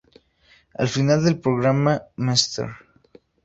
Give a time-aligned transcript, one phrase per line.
[0.85, 2.75] Al final del programa, Mr.